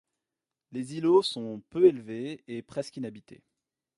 Les 0.71 0.95
îlots 0.97 1.21
sont 1.21 1.61
peu 1.69 1.85
élevés 1.85 2.43
et 2.47 2.63
presque 2.63 2.97
inhabités. 2.97 3.43